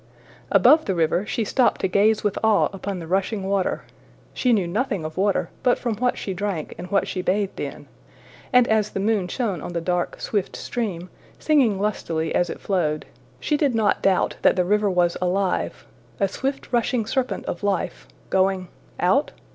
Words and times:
Above 0.49 0.85
the 0.85 0.95
river 0.95 1.27
she 1.27 1.43
stopped 1.45 1.79
to 1.79 1.87
gaze 1.87 2.23
with 2.23 2.35
awe 2.43 2.69
upon 2.73 2.97
the 2.97 3.05
rushing 3.05 3.43
water. 3.43 3.83
She 4.33 4.51
knew 4.51 4.65
nothing 4.65 5.05
of 5.05 5.15
water 5.15 5.51
but 5.61 5.77
from 5.77 5.95
what 5.97 6.17
she 6.17 6.33
drank 6.33 6.73
and 6.79 6.87
what 6.89 7.07
she 7.07 7.21
bathed 7.21 7.59
in; 7.59 7.85
and 8.51 8.67
as 8.67 8.89
the 8.89 8.99
moon 8.99 9.27
shone 9.27 9.61
on 9.61 9.73
the 9.73 9.79
dark, 9.79 10.19
swift 10.19 10.55
stream, 10.55 11.11
singing 11.37 11.79
lustily 11.79 12.33
as 12.33 12.49
it 12.49 12.59
flowed, 12.61 13.05
she 13.39 13.55
did 13.57 13.75
not 13.75 14.01
doubt 14.01 14.37
the 14.41 14.65
river 14.65 14.89
was 14.89 15.17
alive, 15.21 15.85
a 16.19 16.27
swift 16.27 16.73
rushing 16.73 17.05
serpent 17.05 17.45
of 17.45 17.61
life, 17.61 18.07
going 18.31 18.69
out? 18.99 19.33